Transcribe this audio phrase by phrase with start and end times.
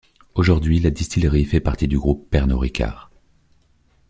[0.33, 3.11] Aujourd'hui la distillerie fait partie du groupe Pernod Ricard.